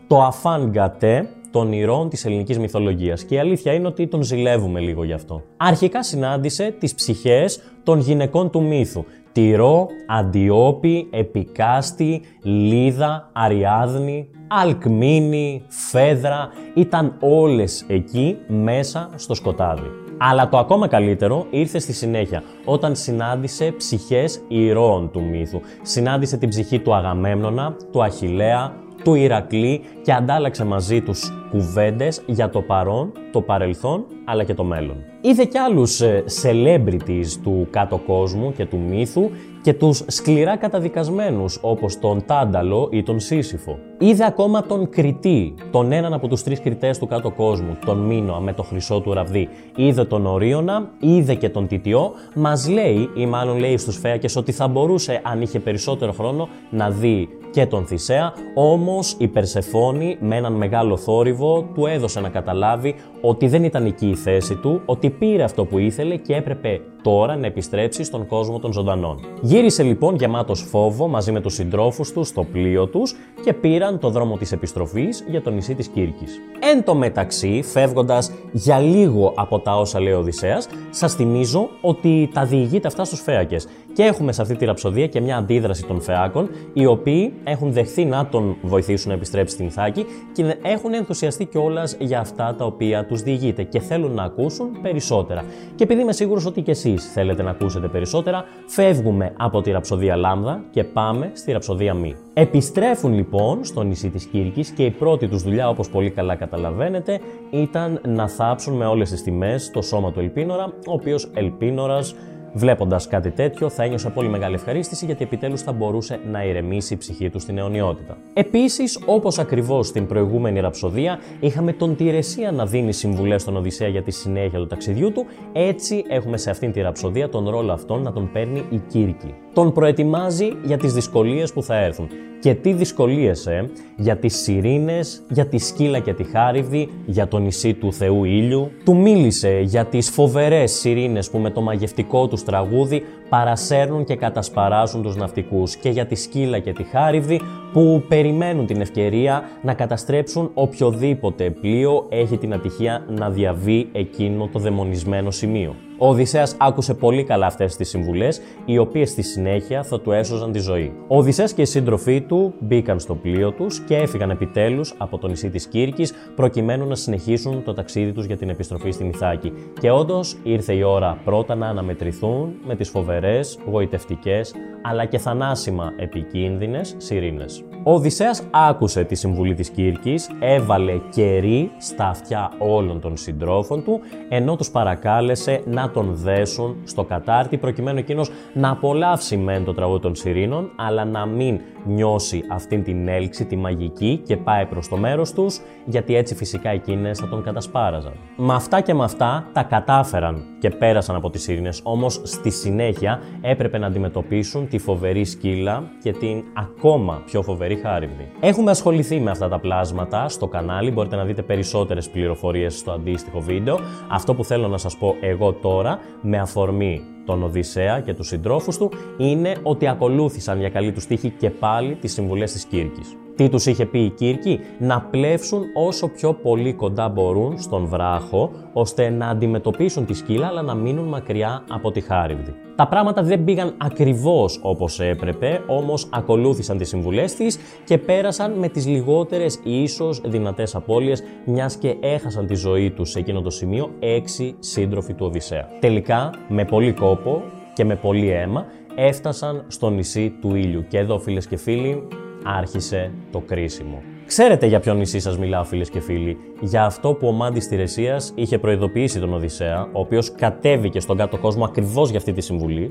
το 0.08 0.22
Αφάν 0.22 0.70
Γκατέ 0.70 1.30
των 1.52 1.72
ηρώων 1.72 2.10
της 2.10 2.26
ελληνικής 2.26 2.60
μυθολογίας 2.60 3.24
και 3.24 3.36
η 3.36 3.40
αλήθεια 3.40 3.74
είναι 3.74 3.88
ότι 3.88 4.08
τον 4.08 4.24
ζηλεύουμε 4.24 4.80
λίγο 4.80 5.04
γι' 5.04 5.14
αυτό. 5.14 5.42
Αρχικά 5.58 6.04
συνάντησε 6.04 6.76
τις 6.80 6.94
ψυχές 6.94 7.62
των 7.84 8.00
γυναικών 8.00 8.50
του 8.50 8.64
μύθου, 8.64 9.06
Τυρό, 9.32 9.88
Αντιόπη, 10.08 11.08
Επικάστη, 11.12 12.22
Λίδα, 12.44 13.30
Αριάδνη, 13.34 14.30
Αλκμίνη, 14.48 15.64
Φέδρα, 15.68 16.50
ήταν 16.76 17.18
όλες 17.20 17.86
εκεί 17.88 18.38
μέσα 18.48 19.10
στο 19.16 19.34
σκοτάδι. 19.34 19.88
Αλλά 20.18 20.50
το 20.50 20.58
ακόμα 20.58 20.88
καλύτερο 20.88 21.46
ήρθε 21.50 21.80
στη 21.80 21.94
συνέχεια, 21.94 22.44
όταν 22.66 22.96
συνάντησε 22.96 23.74
ψυχές 23.78 24.42
ηρώων 24.48 25.12
του 25.12 25.24
μύθου. 25.24 25.62
Συνάντησε 25.82 26.38
την 26.38 26.50
ψυχή 26.50 26.80
του 26.80 26.96
Αγαμέμνονα, 26.96 27.76
του 27.92 28.04
Αχιλέα, 28.04 28.74
του 29.08 29.16
Ηρακλή 29.16 29.82
και 30.04 30.14
αντάλλαξε 30.14 30.66
μαζί 30.66 31.02
τους 31.02 31.32
κουβέντες 31.50 32.22
για 32.26 32.50
το 32.50 32.62
παρόν, 32.62 33.12
το 33.32 33.42
παρελθόν 33.42 34.06
αλλά 34.26 34.44
και 34.44 34.54
το 34.54 34.64
μέλλον. 34.64 35.04
Είδε 35.22 35.46
κι 35.46 35.58
άλλους 35.58 36.02
ε, 36.02 36.24
celebrities 36.42 37.28
του 37.44 37.68
κάτω 37.72 37.98
κόσμου 37.98 38.54
και 38.54 38.66
του 38.66 38.78
μύθου 38.78 39.30
και 39.62 39.74
τους 39.74 40.04
σκληρά 40.08 40.58
καταδικασμένους 40.58 41.60
όπως 41.62 42.00
τον 42.00 42.26
Τάνταλο 42.26 42.90
ή 42.92 43.04
τον 43.04 43.20
Σύσυφο. 43.20 43.80
Είδε 44.00 44.26
ακόμα 44.26 44.64
τον 44.64 44.90
Κριτή, 44.90 45.54
τον 45.72 45.92
έναν 45.92 46.14
από 46.14 46.28
τους 46.28 46.44
τρεις 46.44 46.62
κριτές 46.62 46.98
του 46.98 47.08
κάτω 47.08 47.32
κόσμου, 47.32 47.78
τον 47.86 47.98
Μίνωα 47.98 48.40
με 48.40 48.54
το 48.54 48.64
χρυσό 48.64 49.00
του 49.00 49.14
ραβδί. 49.14 49.50
Είδε 49.76 50.06
τον 50.06 50.26
Ορίωνα, 50.26 50.90
είδε 51.00 51.36
και 51.36 51.50
τον 51.50 51.68
Τιτιό, 51.68 52.12
μας 52.36 52.70
λέει 52.70 53.10
ή 53.16 53.26
μάλλον 53.26 53.58
λέει 53.58 53.78
στους 53.78 53.98
Φέακες 53.98 54.36
ότι 54.36 54.52
θα 54.52 54.68
μπορούσε 54.68 55.22
αν 55.24 55.42
είχε 55.42 55.60
περισσότερο 55.60 56.12
χρόνο 56.12 56.48
να 56.70 56.90
δει 56.90 57.30
και 57.52 57.66
τον 57.66 57.86
Θησέα, 57.86 58.34
όμως 58.56 59.16
η 59.18 59.28
Περσεφόνη 59.28 60.18
με 60.20 60.36
έναν 60.36 60.54
μεγάλο 60.54 60.98
θόρυβο 60.98 61.70
του 61.74 61.86
έδωσε 61.86 62.20
να 62.20 62.30
καταλάβει 62.30 62.96
ότι 63.22 63.48
δεν 63.48 63.64
ήταν 63.64 63.86
εκεί 63.86 64.08
η 64.08 64.16
θέση 64.16 64.56
του, 64.56 64.82
ότι 64.86 65.10
πήρε 65.10 65.44
αυτό 65.44 65.66
που 65.66 65.78
ήθελε 65.78 66.16
και 66.16 66.36
έπρεπε 66.36 66.82
τώρα 67.02 67.36
να 67.36 67.46
επιστρέψει 67.46 68.04
στον 68.04 68.28
κόσμο 68.28 68.60
των 68.60 68.74
ζωντανών. 68.74 69.20
Γύρισε 69.58 69.84
λοιπόν 69.84 70.16
γεμάτος 70.16 70.62
φόβο 70.62 71.08
μαζί 71.08 71.32
με 71.32 71.42
τους 71.42 71.54
συντρόφους 71.54 72.12
τους 72.12 72.28
στο 72.28 72.44
πλοίο 72.44 72.88
τους 72.88 73.16
και 73.44 73.54
πήραν 73.54 74.00
το 74.00 74.10
δρόμο 74.10 74.38
της 74.38 74.52
επιστροφής 74.52 75.24
για 75.28 75.42
το 75.42 75.50
νησί 75.50 75.76
της 75.76 75.88
Κύρκης. 75.88 76.42
Εν 76.60 76.84
τω 76.84 76.96
μεταξύ, 76.96 77.62
φεύγοντας 77.64 78.32
για 78.52 78.80
λίγο 78.80 79.34
από 79.36 79.60
τα 79.60 79.76
όσα 79.80 80.00
λέει 80.00 80.14
ο 80.14 80.18
Οδυσσέας, 80.18 80.68
σας 80.90 81.14
θυμίζω 81.14 81.70
ότι 81.82 82.30
τα 82.34 82.46
διηγείται 82.46 82.88
αυτά 82.88 83.04
στους 83.04 83.22
Φέακες. 83.22 83.68
Και 83.98 84.04
έχουμε 84.04 84.32
σε 84.32 84.42
αυτή 84.42 84.56
τη 84.56 84.66
ραψοδία 84.66 85.08
και 85.08 85.22
μια 85.22 85.38
αντίδραση 85.38 85.86
των 85.86 86.02
Φεάκων, 86.02 86.50
οι 86.74 86.86
οποίοι 86.86 87.34
έχουν 87.44 87.72
δεχθεί 87.72 88.06
να 88.06 88.28
τον 88.28 88.56
βοηθήσουν 88.62 89.10
να 89.10 89.16
επιστρέψει 89.16 89.54
στην 89.54 89.66
Ιθάκη 89.66 90.06
και 90.34 90.56
έχουν 90.62 90.94
ενθουσιαστεί 90.94 91.46
κιόλας 91.46 91.98
για 92.00 92.20
αυτά 92.20 92.56
τα 92.58 92.66
οποία 92.66 93.06
τους 93.06 93.22
διηγείται 93.22 93.64
και 93.64 93.80
θέλουν 93.80 94.12
να 94.12 94.24
ακούσουν 94.24 94.82
περισσότερα. 94.82 95.44
Και 95.76 95.84
επειδή 95.84 96.02
είμαι 96.02 96.12
σίγουρος 96.12 96.46
ότι 96.46 96.62
κι 96.62 96.70
εσείς 96.70 97.12
θέλετε 97.12 97.44
να 97.44 97.50
ακούσετε 97.50 97.88
περισσότερα, 97.88 98.44
φεύγουμε 98.68 99.34
από 99.38 99.62
τη 99.62 99.72
ραψοδία 99.72 100.16
Λάμδα 100.16 100.64
και 100.72 100.84
πάμε 100.84 101.32
στη 101.34 101.52
ραψοδία 101.52 101.94
Μη. 101.94 102.16
Επιστρέφουν 102.34 103.14
λοιπόν 103.14 103.64
στο 103.64 103.84
νησί 103.84 104.10
της 104.10 104.26
Κύρκης 104.26 104.70
και 104.70 104.86
η 104.86 104.92
πρώτη 104.92 105.28
τους 105.28 105.44
δουλειά, 105.44 105.70
όπως 105.70 105.90
πολύ 105.90 106.10
καλά 106.10 106.36
καταλαβαίνετε, 106.36 107.20
ήταν 107.50 108.02
να 108.08 108.28
θάψουν 108.28 108.74
με 108.74 108.86
όλες 108.86 109.10
τις 109.10 109.24
τιμές 109.24 109.72
το 109.72 109.82
σώμα 109.82 110.12
του 110.12 110.20
Ελπίνορα, 110.20 110.66
ο 110.66 110.94
οποίος 110.94 111.32
Ελπίνορας 111.34 112.16
Βλέποντας 112.54 113.08
κάτι 113.08 113.32
τέτοιο, 113.32 113.70
θα 113.70 113.84
ένιωσε 113.84 114.10
πολύ 114.10 114.30
μεγάλη 114.30 114.56
ευχαρίστηση 114.56 115.06
γιατί 115.06 115.24
επιτέλους 115.24 115.62
θα 115.62 115.72
μπορούσε 115.72 116.20
να 116.32 116.44
ηρεμήσει 116.44 116.94
η 116.94 116.98
ψυχή 116.98 117.30
του 117.30 117.40
στην 117.40 117.58
αιωνιότητα. 117.58 118.18
Επίσης, 118.34 119.00
όπως 119.06 119.40
ακριβώς 119.40 119.88
στην 119.88 120.06
προηγούμενη 120.06 120.60
ραψοδία, 120.60 121.20
είχαμε 121.40 121.74
τον 121.74 121.96
Τηρεσία 121.96 122.52
να 122.52 122.66
δίνει 122.66 122.94
συμβουλές 122.94 123.42
στον 123.42 123.56
Οδυσσέα 123.56 123.88
για 123.88 124.04
τη 124.04 124.12
συνέχεια 124.12 124.60
του 124.60 124.68
ταξιδιού 124.68 125.12
του, 125.12 125.26
έτσι 125.54 126.04
έχουμε 126.08 126.38
σε 126.38 126.50
αυτήν 126.50 126.72
τη 126.72 126.82
ραψοδία 126.82 127.30
τον 127.30 127.50
ρόλο 127.50 127.72
αυτόν 127.72 128.02
να 128.02 128.12
τον 128.12 128.30
παίρνει 128.32 128.66
η 128.70 128.82
Κύρκη. 128.88 129.34
Τον 129.54 129.74
προετοιμάζει 129.74 130.48
για 130.64 130.78
τις 130.78 130.94
δυσκολίες 130.94 131.54
που 131.54 131.64
θα 131.64 131.76
έρθουν. 131.76 132.08
Και 132.48 132.56
τι 132.56 132.74
δυσκολίες, 132.74 133.46
ε, 133.46 133.70
για 133.98 134.18
τις 134.18 134.36
σιρήνες, 134.36 135.24
για 135.30 135.46
τη 135.48 135.58
σκύλα 135.58 136.00
και 136.00 136.14
τη 136.14 136.24
χάριβδη, 136.24 136.90
για 137.06 137.28
το 137.28 137.38
νησί 137.38 137.74
του 137.74 137.94
Θεού 137.94 138.24
Ήλιου. 138.24 138.72
Του 138.86 138.96
μίλησε 138.96 139.60
για 139.64 139.86
τις 139.86 140.10
φοβερές 140.10 140.72
σιρήνες 140.72 141.30
που 141.30 141.38
με 141.38 141.50
το 141.50 141.62
μαγευτικό 141.62 142.28
τους 142.28 142.44
τραγούδι 142.44 143.04
παρασέρνουν 143.30 144.04
και 144.04 144.16
κατασπαράζουν 144.16 145.02
τους 145.02 145.16
ναυτικούς 145.16 145.76
και 145.76 145.90
για 145.90 146.06
τη 146.06 146.16
σκύλα 146.16 146.60
και 146.60 146.74
τη 146.74 146.84
χάριβδη 146.84 147.42
που 147.74 148.04
περιμένουν 148.08 148.66
την 148.66 148.82
ευκαιρία 148.82 149.44
να 149.62 149.74
καταστρέψουν 149.74 150.52
οποιοδήποτε 150.54 151.50
πλοίο 151.50 152.06
έχει 152.10 152.38
την 152.38 152.54
ατυχία 152.54 153.06
να 153.10 153.30
διαβεί 153.30 153.90
εκείνο 153.92 154.50
το 154.54 154.60
δαιμονισμένο 154.60 155.32
σημείο. 155.32 155.76
Ο 156.00 156.08
Οδυσσέας 156.08 156.56
άκουσε 156.60 156.94
πολύ 156.94 157.24
καλά 157.24 157.46
αυτές 157.46 157.76
τις 157.76 157.90
συμβουλές, 157.90 158.42
οι 158.66 158.78
οποίες 158.78 159.10
στη 159.10 159.22
συνέχεια 159.22 159.84
θα 159.84 160.00
του 160.02 160.12
έσωζαν 160.12 160.52
τη 160.52 160.60
ζωή. 160.60 160.94
Ο 161.08 161.18
Οδυσσέας 161.18 161.54
και 161.54 161.62
οι 161.62 161.66
σύντροφοί 161.66 162.22
του 162.22 162.54
μπήκαν 162.60 163.00
στο 163.00 163.16
πλοίο 163.16 163.52
τους 163.52 163.80
και 163.80 163.96
έφυγαν 163.96 164.30
επιτέλους 164.30 164.94
από 164.98 165.18
το 165.18 165.28
νησί 165.28 165.50
της 165.50 165.68
Κύρκης 165.68 166.14
προκειμένου 166.36 166.88
να 166.88 166.96
συνεχίσουν 166.96 167.64
το 167.64 167.74
ταξίδι 167.74 168.12
τους 168.12 168.26
για 168.26 168.38
την 168.38 168.50
επιστροφή 168.50 168.92
στην 168.92 169.10
Ιθάκη. 169.10 169.54
Και 169.80 169.92
όντως 169.92 170.38
ήρθε 170.44 170.74
η 170.74 170.84
ώρα 170.84 171.18
πρώτα 171.24 171.56
να 171.56 171.68
αναμετρηθούν 171.68 172.54
με 172.66 172.76
τις 172.76 172.90
φοβερές, 172.90 173.60
γοητευτικές 173.66 174.54
αλλά 174.82 175.06
και 175.06 175.18
θανάσιμα 175.18 175.94
επικίνδυνες 175.98 176.96
σιρήνες. 176.98 177.57
Ο 177.84 177.94
Οδυσσέας 177.94 178.44
άκουσε 178.52 179.04
τη 179.04 179.16
συμβουλή 179.16 179.54
της 179.54 179.70
Κύρκης, 179.70 180.30
έβαλε 180.40 181.00
κερί 181.10 181.72
στα 181.78 182.08
αυτιά 182.08 182.52
όλων 182.58 183.00
των 183.00 183.18
συντρόφων 183.18 183.84
του, 183.84 184.00
ενώ 184.30 184.56
τους 184.56 184.72
παρακάλεσε 184.72 185.62
να 185.66 185.88
να 185.88 185.94
τον 185.94 186.16
δέσουν 186.16 186.76
στο 186.84 187.04
κατάρτι 187.04 187.58
προκειμένου 187.58 187.98
εκείνος 187.98 188.30
να 188.54 188.70
απολαύσει 188.70 189.38
μεν 189.38 189.64
το 189.64 189.74
τραγούδι 189.74 190.02
των 190.02 190.16
Σιρήνων, 190.16 190.72
αλλά 190.76 191.06
να 191.06 191.26
μην 191.26 191.60
νιώσει 191.86 192.44
αυτήν 192.52 192.84
την 192.84 193.08
έλξη, 193.08 193.46
τη 193.46 193.56
μαγική 193.56 194.22
και 194.26 194.38
πάει 194.38 194.66
προς 194.66 194.88
το 194.88 194.98
μέρος 194.98 195.34
τους, 195.34 195.60
γιατί 195.86 196.16
έτσι 196.16 196.36
φυσικά 196.36 196.70
εκείνες 196.70 197.20
θα 197.20 197.28
τον 197.28 197.44
κατασπάραζαν. 197.44 198.14
Με 198.38 198.54
αυτά 198.54 198.82
και 198.82 198.94
με 198.94 199.04
αυτά 199.04 199.50
τα 199.54 199.64
κατάφεραν 199.64 200.44
και 200.60 200.70
πέρασαν 200.70 201.16
από 201.16 201.30
τις 201.30 201.42
Σιρήνες, 201.42 201.82
όμως 201.84 202.22
στη 202.24 202.50
συνέχεια 202.50 203.22
έπρεπε 203.42 203.78
να 203.78 203.88
αντιμετωπίσουν 203.88 204.68
τη 204.68 204.78
φοβερή 204.78 205.26
σκύλα 205.26 205.84
και 206.04 206.12
την 206.12 206.44
ακόμα 206.54 207.22
πιο 207.26 207.42
φοβερή 207.48 207.76
χάριδη. 207.76 208.32
Έχουμε 208.40 208.72
ασχοληθεί 208.72 209.20
με 209.20 209.32
αυτά 209.32 209.48
τα 209.48 209.60
πλάσματα 209.60 210.30
στο 210.30 210.48
κανάλι, 210.48 210.92
μπορείτε 210.92 211.16
να 211.16 211.24
δείτε 211.26 211.42
περισσότερες 211.42 212.10
πληροφορίες 212.10 212.78
στο 212.78 212.92
αντίστοιχο 212.92 213.40
βίντεο. 213.40 213.80
Αυτό 214.08 214.34
που 214.34 214.44
θέλω 214.44 214.68
να 214.68 214.78
σας 214.78 214.98
πω 214.98 215.16
εγώ 215.22 215.54
τώρα, 215.54 216.00
με 216.22 216.38
αφορμή 216.38 217.02
τον 217.26 217.44
Οδυσσέα 217.44 218.00
και 218.00 218.14
τους 218.14 218.28
συντρόφους 218.28 218.78
του, 218.78 218.92
είναι 219.18 219.56
ότι 219.64 219.88
ακολούθησαν 219.88 220.60
για 220.60 220.70
καλή 220.70 220.92
τους 220.92 221.06
τύχη 221.06 221.30
και 221.30 221.50
πάλι 221.50 221.96
τις 221.96 222.14
συμβουλές 222.14 222.52
της 222.52 222.66
Κύρκης. 222.66 223.18
Τι 223.38 223.50
τους 223.50 223.66
είχε 223.66 223.86
πει 223.86 224.00
η 224.00 224.10
Κύρκη, 224.10 224.60
να 224.80 225.02
πλεύσουν 225.02 225.62
όσο 225.74 226.08
πιο 226.08 226.34
πολύ 226.34 226.74
κοντά 226.74 227.10
μπορούν 227.10 227.60
στον 227.60 227.86
βράχο, 227.86 228.52
ώστε 228.74 229.10
να 229.10 229.28
αντιμετωπίσουν 229.28 230.06
τη 230.06 230.14
σκύλα 230.14 230.48
αλλά 230.48 230.62
να 230.62 230.76
μείνουν 230.76 231.08
μακριά 231.08 231.64
από 231.70 231.92
τη 231.92 232.02
χάριδη. 232.02 232.54
Τα 232.76 232.88
πράγματα 232.88 233.24
δεν 233.24 233.44
πήγαν 233.44 233.76
ακριβώς 233.78 234.60
όπως 234.62 235.00
έπρεπε, 235.00 235.64
όμως 235.68 236.08
ακολούθησαν 236.12 236.78
τις 236.78 236.88
συμβουλές 236.88 237.36
της 237.36 237.60
και 237.86 237.98
πέρασαν 237.98 238.52
με 238.52 238.68
τις 238.68 238.88
λιγότερες 238.88 239.60
ίσως 239.64 240.22
δυνατές 240.26 240.76
απώλειες, 240.76 241.24
μιας 241.46 241.76
και 241.76 241.96
έχασαν 242.00 242.48
τη 242.48 242.56
ζωή 242.56 242.92
τους 242.92 243.10
σε 243.10 243.20
εκείνο 243.20 243.42
το 243.42 243.50
σημείο 243.50 243.90
έξι 244.00 244.56
σύντροφοι 244.60 245.14
του 245.14 245.26
Οδυσσέα. 245.26 245.68
Τελικά, 245.80 246.34
με 246.48 246.66
πολύ 246.66 246.94
κόπο 246.94 247.42
και 247.74 247.86
με 247.86 247.96
πολύ 247.96 248.30
αίμα, 248.30 248.66
έφτασαν 248.96 249.66
στο 249.68 249.90
νησί 249.90 250.38
του 250.42 250.56
ήλιου. 250.56 250.86
Και 250.88 250.98
εδώ 250.98 251.20
φίλες 251.20 251.48
και 251.48 251.58
φίλοι, 251.58 252.08
άρχισε 252.56 253.12
το 253.32 253.40
κρίσιμο. 253.40 254.02
Ξέρετε 254.26 254.66
για 254.66 254.80
ποιο 254.80 254.94
νησί 254.94 255.20
σας 255.20 255.38
μιλάω, 255.38 255.64
φίλες 255.64 255.90
και 255.90 256.00
φίλοι; 256.00 256.38
Για 256.62 256.86
αυτό 256.86 257.14
που 257.14 257.28
ο 257.28 257.32
Μάντης 257.32 257.68
Τηρεσίας 257.68 258.32
είχε 258.36 258.58
προειδοποιήσει 258.60 259.20
τον 259.20 259.34
Οδυσσέα, 259.34 259.82
ο 259.92 260.00
οποίος 260.00 260.32
κατέβηκε 260.32 261.00
στον 261.00 261.18
κάτω 261.18 261.38
κόσμο 261.38 261.66
ακριβώς 261.66 262.10
για 262.10 262.18
αυτή 262.18 262.34
τη 262.34 262.42
συμβουλή 262.42 262.90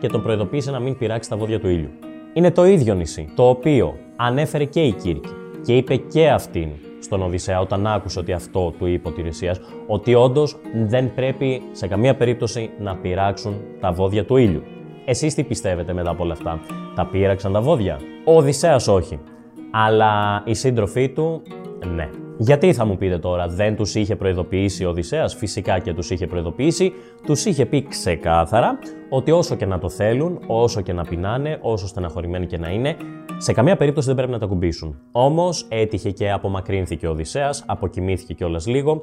και 0.00 0.08
τον 0.08 0.22
προειδοποίησε 0.22 0.70
να 0.70 0.80
μην 0.80 0.98
πειράξει 0.98 1.30
τα 1.30 1.36
βόδια 1.36 1.60
του 1.60 1.68
ήλιου. 1.68 1.90
Είναι 2.32 2.50
το 2.50 2.64
ίδιο 2.64 2.94
νησί, 2.94 3.32
το 3.34 3.48
οποίο 3.48 3.96
ανέφερε 4.16 4.64
και 4.64 4.80
η 4.80 4.92
Κύρκη 4.92 5.30
και 5.64 5.76
είπε 5.76 5.96
και 5.96 6.28
αυτήν 6.28 6.68
στον 7.00 7.22
Οδυσσέα 7.22 7.60
όταν 7.60 7.86
άκουσε 7.86 8.18
ότι 8.18 8.32
αυτό 8.32 8.74
του 8.78 8.86
είπε 8.86 9.08
ο 9.08 9.10
Τηρεσίας, 9.10 9.60
ότι 9.86 10.14
όντως 10.14 10.56
δεν 10.86 11.14
πρέπει 11.14 11.62
σε 11.72 11.86
καμία 11.86 12.16
περίπτωση 12.16 12.70
να 12.78 12.96
πειράξουν 12.96 13.54
τα 13.80 13.92
βόδια 13.92 14.24
του 14.24 14.36
ήλιου. 14.36 14.62
Εσείς 15.10 15.34
τι 15.34 15.44
πιστεύετε 15.44 15.92
μετά 15.92 16.10
από 16.10 16.22
όλα 16.22 16.32
αυτά, 16.32 16.60
τα 16.94 17.06
πήραξαν 17.06 17.52
τα 17.52 17.60
βόδια; 17.60 18.00
Ο 18.24 18.36
Οδυσσέας 18.36 18.88
όχι. 18.88 19.20
Αλλά 19.70 20.42
η 20.44 20.54
σύντροφή 20.54 21.08
του, 21.08 21.42
ναι. 21.94 22.10
Γιατί 22.42 22.72
θα 22.72 22.84
μου 22.84 22.96
πείτε 22.96 23.18
τώρα, 23.18 23.48
δεν 23.48 23.76
τους 23.76 23.94
είχε 23.94 24.16
προειδοποιήσει 24.16 24.84
ο 24.84 24.88
Οδυσσέας, 24.88 25.34
φυσικά 25.34 25.78
και 25.78 25.94
τους 25.94 26.10
είχε 26.10 26.26
προειδοποιήσει, 26.26 26.92
τους 27.26 27.44
είχε 27.44 27.66
πει 27.66 27.86
ξεκάθαρα 27.88 28.78
ότι 29.08 29.30
όσο 29.30 29.56
και 29.56 29.66
να 29.66 29.78
το 29.78 29.88
θέλουν, 29.88 30.40
όσο 30.46 30.80
και 30.80 30.92
να 30.92 31.04
πεινάνε, 31.04 31.58
όσο 31.62 31.86
στεναχωρημένοι 31.86 32.46
και 32.46 32.58
να 32.58 32.68
είναι, 32.70 32.96
σε 33.36 33.52
καμία 33.52 33.76
περίπτωση 33.76 34.06
δεν 34.06 34.16
πρέπει 34.16 34.32
να 34.32 34.38
τα 34.38 34.46
κουμπίσουν. 34.46 34.98
Όμως 35.12 35.66
έτυχε 35.68 36.10
και 36.10 36.30
απομακρύνθηκε 36.30 37.06
ο 37.06 37.10
Οδυσσέας, 37.10 37.64
αποκοιμήθηκε 37.66 38.34
κιόλας 38.34 38.66
λίγο 38.66 39.02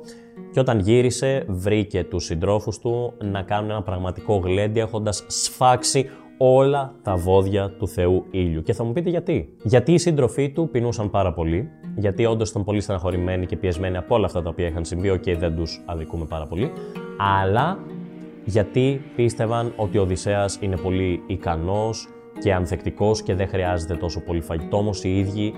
και 0.51 0.60
όταν 0.60 0.79
γύρισε 0.79 1.46
βρήκε 1.48 2.03
τους 2.03 2.25
συντρόφους 2.25 2.79
του 2.79 3.13
να 3.24 3.41
κάνουν 3.41 3.70
ένα 3.70 3.82
πραγματικό 3.82 4.36
γλέντι 4.36 4.79
έχοντας 4.79 5.24
σφάξει 5.27 6.10
όλα 6.38 6.96
τα 7.03 7.15
βόδια 7.15 7.70
του 7.70 7.88
Θεού 7.88 8.25
ήλιου. 8.32 8.62
Και 8.62 8.74
θα 8.74 8.84
μου 8.84 8.94
πείτε 8.94 9.10
γιατί. 9.10 9.50
Γιατί 9.63 9.94
οι 9.94 9.98
σύντροφοί 9.98 10.50
του 10.50 10.70
πεινούσαν 10.72 11.10
πάρα 11.10 11.34
πολύ, 11.34 11.70
γιατί 12.00 12.25
όντως 12.25 12.50
ήταν 12.50 12.63
πολύ 12.63 12.82
στεναχωρημένοι 12.82 13.46
και 13.46 13.58
πιεσμένοι 13.58 13.98
από 13.98 14.16
όλα 14.16 14.25
αυτά 14.25 14.42
τα 14.42 14.50
οποία 14.50 14.68
είχαν 14.68 14.86
συμβεί, 14.86 15.20
και 15.20 15.36
δεν 15.36 15.56
τους 15.56 15.84
αδικούμε 15.86 16.25
πάρα 16.25 16.46
πολύ, 16.46 16.72
αλλά 17.18 17.80
γιατί 18.46 19.01
πίστευαν 19.16 19.74
ότι 19.75 19.98
ο 19.98 20.01
Οδυσσέας 20.01 20.58
είναι 20.62 20.77
πολύ 20.77 21.24
ικανός 21.27 22.08
και 22.42 22.54
ανθεκτικός 22.54 23.22
και 23.22 23.36
δεν 23.36 23.48
χρειάζεται 23.48 23.96
τόσο 23.96 24.20
πολύ 24.20 24.42
φαγητό, 24.42 24.77
όμως 24.77 25.04
οι 25.04 25.18
ίδιοι 25.18 25.54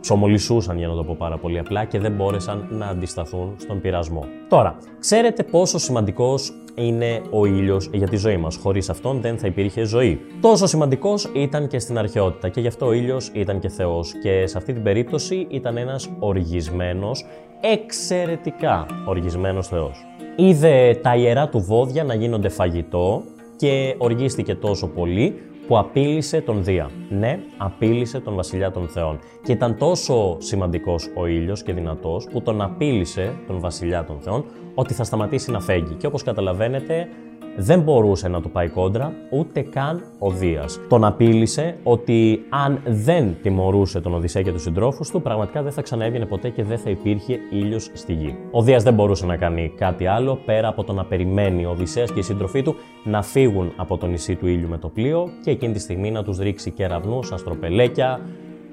ψωμολισούσαν 0.00 0.78
για 0.78 0.88
να 0.88 0.94
το 0.94 1.04
πω 1.04 1.14
πάρα 1.18 1.38
πολύ 1.38 1.58
απλά 1.58 1.84
και 1.84 1.98
δεν 1.98 2.12
μπόρεσαν 2.12 2.66
να 2.70 2.86
αντισταθούν 2.86 3.54
στον 3.58 3.80
πειρασμό. 3.80 4.26
Τώρα, 4.48 4.76
ξέρετε 4.98 5.42
πόσο 5.42 5.78
σημαντικός 5.78 6.52
είναι 6.76 7.22
ο 7.30 7.46
ήλιος 7.46 7.90
για 7.92 8.08
τη 8.08 8.16
ζωή 8.16 8.36
μας. 8.36 8.56
Χωρίς 8.56 8.90
αυτόν 8.90 9.20
δεν 9.20 9.38
θα 9.38 9.46
υπήρχε 9.46 9.84
ζωή. 9.84 10.20
Τόσο 10.40 10.66
σημαντικός 10.66 11.30
ήταν 11.34 11.68
και 11.68 11.78
στην 11.78 11.98
αρχαιότητα 11.98 12.48
και 12.48 12.60
γι' 12.60 12.66
αυτό 12.66 12.86
ο 12.86 12.92
ήλιος 12.92 13.30
ήταν 13.32 13.58
και 13.58 13.68
Θεός 13.68 14.12
και 14.22 14.46
σε 14.46 14.58
αυτή 14.58 14.72
την 14.72 14.82
περίπτωση 14.82 15.46
ήταν 15.50 15.76
ένας 15.76 16.10
οργισμένος, 16.18 17.26
εξαιρετικά 17.60 18.86
οργισμένος 19.06 19.68
Θεός. 19.68 20.06
Είδε 20.36 20.98
τα 21.02 21.16
ιερά 21.16 21.48
του 21.48 21.60
βόδια 21.60 22.04
να 22.04 22.14
γίνονται 22.14 22.48
φαγητό 22.48 23.22
και 23.56 23.94
οργίστηκε 23.98 24.54
τόσο 24.54 24.86
πολύ 24.86 25.40
που 25.66 25.78
απείλησε 25.78 26.40
τον 26.40 26.64
Δία. 26.64 26.90
Ναι, 27.08 27.38
απείλησε 27.56 28.20
τον 28.20 28.34
βασιλιά 28.34 28.70
των 28.70 28.88
θεών. 28.88 29.18
Και 29.42 29.52
ήταν 29.52 29.78
τόσο 29.78 30.36
σημαντικός 30.40 31.10
ο 31.14 31.26
ήλιος 31.26 31.62
και 31.62 31.72
δυνατός 31.72 32.26
που 32.32 32.42
τον 32.42 32.60
απείλησε 32.60 33.34
τον 33.46 33.60
βασιλιά 33.60 34.04
των 34.04 34.20
θεών 34.20 34.44
ότι 34.74 34.94
θα 34.94 35.04
σταματήσει 35.04 35.50
να 35.50 35.60
φέγγει. 35.60 35.94
Και 35.94 36.06
όπως 36.06 36.22
καταλαβαίνετε, 36.22 37.08
δεν 37.56 37.80
μπορούσε 37.80 38.28
να 38.28 38.40
του 38.40 38.50
πάει 38.50 38.68
κόντρα 38.68 39.12
ούτε 39.30 39.60
καν 39.60 40.02
ο 40.18 40.30
Δίας. 40.30 40.80
Τον 40.88 41.04
απείλησε 41.04 41.76
ότι 41.82 42.44
αν 42.48 42.80
δεν 42.86 43.36
τιμωρούσε 43.42 44.00
τον 44.00 44.14
Οδυσσέα 44.14 44.42
και 44.42 44.52
τους 44.52 44.62
συντρόφους 44.62 45.10
του, 45.10 45.22
πραγματικά 45.22 45.62
δεν 45.62 45.72
θα 45.72 45.82
ξαναέβγαινε 45.82 46.26
ποτέ 46.26 46.48
και 46.48 46.62
δεν 46.62 46.78
θα 46.78 46.90
υπήρχε 46.90 47.38
ήλιος 47.50 47.90
στη 47.92 48.12
γη. 48.12 48.36
Ο 48.50 48.62
Δίας 48.62 48.82
δεν 48.82 48.94
μπορούσε 48.94 49.26
να 49.26 49.36
κάνει 49.36 49.72
κάτι 49.76 50.06
άλλο 50.06 50.38
πέρα 50.44 50.68
από 50.68 50.84
το 50.84 50.92
να 50.92 51.04
περιμένει 51.04 51.64
ο 51.64 51.70
Οδυσσέας 51.70 52.12
και 52.12 52.18
οι 52.18 52.22
σύντροφοί 52.22 52.62
του 52.62 52.74
να 53.04 53.22
φύγουν 53.22 53.72
από 53.76 53.96
το 53.96 54.06
νησί 54.06 54.34
του 54.34 54.46
ήλιου 54.46 54.68
με 54.68 54.78
το 54.78 54.88
πλοίο 54.88 55.28
και 55.44 55.50
εκείνη 55.50 55.72
τη 55.72 55.78
στιγμή 55.78 56.10
να 56.10 56.24
τους 56.24 56.38
ρίξει 56.38 56.70
κεραυνούς, 56.70 57.32
αστροπελέκια, 57.32 58.20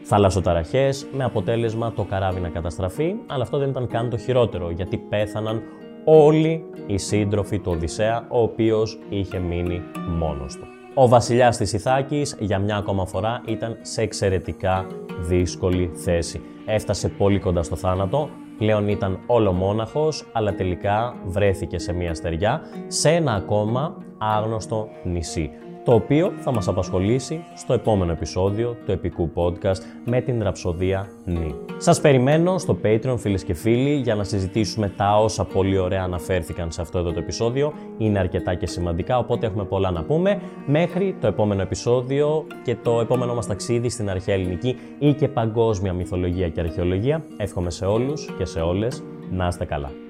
θαλασσοταραχές, 0.01 1.07
με 1.17 1.23
αποτέλεσμα 1.23 1.93
το 1.93 2.03
καράβι 2.03 2.39
να 2.39 2.49
καταστραφεί, 2.49 3.15
αλλά 3.27 3.43
αυτό 3.43 3.57
δεν 3.57 3.69
ήταν 3.69 3.87
καν 3.87 4.09
το 4.09 4.17
χειρότερο, 4.17 4.71
γιατί 4.71 4.97
πέθαναν 4.97 5.61
όλοι 6.05 6.63
οι 6.87 6.97
σύντροφοι 6.97 7.59
του 7.59 7.71
Οδυσσέα, 7.75 8.25
ο 8.29 8.41
οποίος 8.41 8.99
είχε 9.09 9.39
μείνει 9.39 9.81
μόνος 10.17 10.55
του. 10.55 10.67
Ο 10.93 11.07
βασιλιάς 11.07 11.57
της 11.57 11.73
Ιθάκης 11.73 12.35
για 12.39 12.59
μια 12.59 12.75
ακόμα 12.75 13.05
φορά 13.05 13.41
ήταν 13.45 13.77
σε 13.81 14.01
εξαιρετικά 14.01 14.85
δύσκολη 15.19 15.91
θέση. 15.93 16.41
Έφτασε 16.65 17.09
πολύ 17.09 17.39
κοντά 17.39 17.63
στο 17.63 17.75
θάνατο, 17.75 18.29
πλέον 18.57 18.87
ήταν 18.87 19.19
όλο 19.25 19.51
μόναχος, 19.51 20.25
αλλά 20.31 20.55
τελικά 20.55 21.15
βρέθηκε 21.25 21.79
σε 21.79 21.93
μια 21.93 22.13
στεριά, 22.13 22.61
σε 22.87 23.09
ένα 23.09 23.33
ακόμα 23.33 23.97
άγνωστο 24.17 24.89
νησί 25.03 25.51
το 25.83 25.93
οποίο 25.93 26.33
θα 26.39 26.51
μας 26.51 26.67
απασχολήσει 26.67 27.43
στο 27.55 27.73
επόμενο 27.73 28.11
επεισόδιο 28.11 28.75
του 28.85 28.91
επικού 28.91 29.31
podcast 29.35 29.81
με 30.05 30.21
την 30.21 30.43
ραψοδία 30.43 31.07
Νι. 31.25 31.55
Σας 31.77 32.01
περιμένω 32.01 32.57
στο 32.57 32.77
Patreon 32.83 33.15
φίλες 33.17 33.43
και 33.43 33.53
φίλοι 33.53 33.93
για 33.93 34.15
να 34.15 34.23
συζητήσουμε 34.23 34.89
τα 34.97 35.19
όσα 35.19 35.45
πολύ 35.45 35.77
ωραία 35.77 36.03
αναφέρθηκαν 36.03 36.71
σε 36.71 36.81
αυτό 36.81 36.99
εδώ 36.99 37.11
το 37.11 37.19
επεισόδιο. 37.19 37.73
Είναι 37.97 38.19
αρκετά 38.19 38.53
και 38.53 38.67
σημαντικά, 38.67 39.17
οπότε 39.17 39.45
έχουμε 39.45 39.65
πολλά 39.65 39.91
να 39.91 40.03
πούμε. 40.03 40.41
Μέχρι 40.65 41.15
το 41.21 41.27
επόμενο 41.27 41.61
επεισόδιο 41.61 42.45
και 42.63 42.75
το 42.75 42.99
επόμενο 42.99 43.33
μας 43.33 43.47
ταξίδι 43.47 43.89
στην 43.89 44.09
αρχαία 44.09 44.35
ελληνική 44.35 44.75
ή 44.99 45.13
και 45.13 45.27
παγκόσμια 45.27 45.93
μυθολογία 45.93 46.49
και 46.49 46.59
αρχαιολογία. 46.59 47.23
Εύχομαι 47.37 47.69
σε 47.69 47.85
όλους 47.85 48.33
και 48.37 48.45
σε 48.45 48.59
όλες 48.59 49.03
να 49.31 49.47
είστε 49.47 49.65
καλά. 49.65 50.02